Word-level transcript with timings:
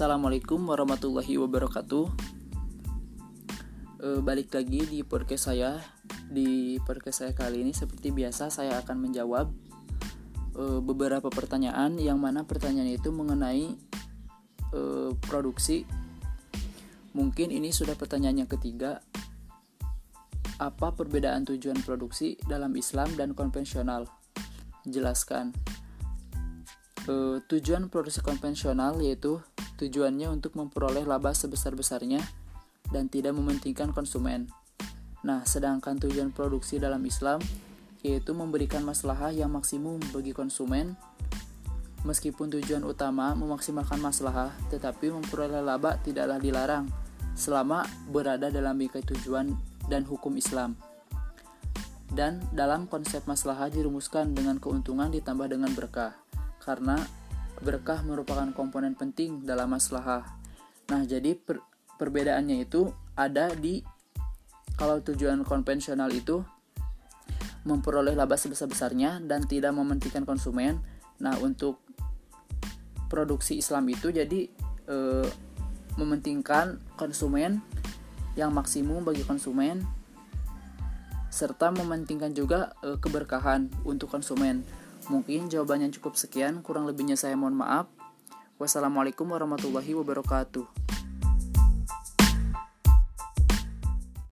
Assalamualaikum 0.00 0.64
warahmatullahi 0.64 1.36
wabarakatuh. 1.36 2.08
E, 4.00 4.08
balik 4.24 4.48
lagi 4.48 4.88
di 4.88 5.04
podcast 5.04 5.52
saya. 5.52 5.76
Di 6.24 6.80
podcast 6.88 7.20
saya 7.20 7.36
kali 7.36 7.60
ini 7.60 7.76
seperti 7.76 8.08
biasa 8.08 8.48
saya 8.48 8.80
akan 8.80 8.96
menjawab 8.96 9.52
e, 10.56 10.80
beberapa 10.80 11.28
pertanyaan 11.28 12.00
yang 12.00 12.16
mana 12.16 12.48
pertanyaan 12.48 12.96
itu 12.96 13.12
mengenai 13.12 13.76
e, 14.72 14.80
produksi. 15.20 15.84
Mungkin 17.12 17.52
ini 17.52 17.68
sudah 17.68 17.92
pertanyaan 17.92 18.48
yang 18.48 18.48
ketiga. 18.48 19.04
Apa 20.56 20.96
perbedaan 20.96 21.44
tujuan 21.44 21.76
produksi 21.84 22.40
dalam 22.48 22.72
Islam 22.72 23.20
dan 23.20 23.36
konvensional? 23.36 24.08
Jelaskan. 24.88 25.52
Tujuan 27.52 27.92
produksi 27.92 28.24
konvensional 28.24 28.96
yaitu 29.04 29.44
Tujuannya 29.80 30.28
untuk 30.28 30.60
memperoleh 30.60 31.08
laba 31.08 31.32
sebesar-besarnya 31.32 32.20
dan 32.92 33.08
tidak 33.08 33.32
mementingkan 33.32 33.96
konsumen. 33.96 34.52
Nah, 35.24 35.48
sedangkan 35.48 35.96
tujuan 35.96 36.36
produksi 36.36 36.76
dalam 36.76 37.00
Islam 37.08 37.40
yaitu 38.04 38.32
memberikan 38.32 38.80
maslahah 38.84 39.32
yang 39.32 39.52
maksimum 39.52 40.00
bagi 40.12 40.36
konsumen. 40.36 40.96
Meskipun 42.00 42.48
tujuan 42.60 42.80
utama 42.84 43.36
memaksimalkan 43.36 44.00
maslahah, 44.00 44.52
tetapi 44.72 45.12
memperoleh 45.12 45.60
laba 45.60 46.00
tidaklah 46.00 46.40
dilarang 46.40 46.88
selama 47.36 47.84
berada 48.08 48.48
dalam 48.48 48.76
bingkai 48.80 49.04
tujuan 49.04 49.52
dan 49.88 50.08
hukum 50.08 50.32
Islam. 50.36 50.80
Dan 52.08 52.40
dalam 52.56 52.88
konsep 52.88 53.24
maslahah 53.28 53.68
dirumuskan 53.68 54.32
dengan 54.32 54.56
keuntungan 54.56 55.12
ditambah 55.12 55.52
dengan 55.52 55.72
berkah. 55.76 56.16
Karena 56.60 56.96
berkah 57.58 58.00
merupakan 58.06 58.48
komponen 58.54 58.94
penting 58.94 59.42
dalam 59.42 59.74
maslahah. 59.74 60.24
Nah, 60.90 61.02
jadi 61.04 61.34
per, 61.34 61.60
perbedaannya 61.98 62.62
itu 62.62 62.88
ada 63.18 63.52
di 63.52 63.82
kalau 64.78 65.02
tujuan 65.04 65.44
konvensional 65.44 66.08
itu 66.08 66.40
memperoleh 67.68 68.16
laba 68.16 68.40
sebesar-besarnya 68.40 69.20
dan 69.28 69.44
tidak 69.44 69.76
mementingkan 69.76 70.24
konsumen. 70.24 70.80
Nah, 71.20 71.36
untuk 71.44 71.84
produksi 73.12 73.60
Islam 73.60 73.84
itu 73.92 74.08
jadi 74.08 74.48
e, 74.88 74.96
mementingkan 76.00 76.80
konsumen 76.96 77.60
yang 78.38 78.54
maksimum 78.54 79.04
bagi 79.04 79.26
konsumen 79.26 79.84
serta 81.28 81.68
mementingkan 81.74 82.32
juga 82.32 82.72
e, 82.80 82.96
keberkahan 82.96 83.68
untuk 83.84 84.08
konsumen. 84.08 84.64
Mungkin 85.10 85.50
jawabannya 85.50 85.90
cukup 85.98 86.14
sekian, 86.14 86.62
kurang 86.62 86.86
lebihnya 86.86 87.18
saya 87.18 87.34
mohon 87.34 87.58
maaf. 87.58 87.90
Wassalamualaikum 88.62 89.26
warahmatullahi 89.26 89.90
wabarakatuh. 89.98 90.79